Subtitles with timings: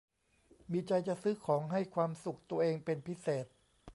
[0.71, 3.45] มีใจจะซื้อของให้ความสุขตัวเองเป็นพิเศษ